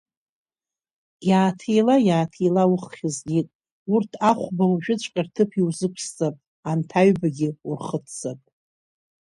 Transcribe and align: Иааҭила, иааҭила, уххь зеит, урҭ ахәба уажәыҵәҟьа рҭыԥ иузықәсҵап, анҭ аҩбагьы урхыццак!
Иааҭила, 1.29 1.95
иааҭила, 2.07 2.63
уххь 2.73 3.01
зеит, 3.15 3.47
урҭ 3.93 4.11
ахәба 4.29 4.63
уажәыҵәҟьа 4.71 5.21
рҭыԥ 5.25 5.51
иузықәсҵап, 5.59 6.35
анҭ 6.69 6.89
аҩбагьы 7.01 7.49
урхыццак! 7.69 8.41